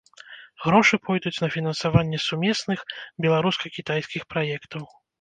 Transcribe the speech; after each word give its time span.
Грошы 0.63 0.97
пойдуць 1.09 1.33
на 1.43 1.49
фінансаванне 1.57 2.21
сумесных 2.27 2.79
беларуска-кітайскіх 3.27 4.21
праектаў. 4.35 4.95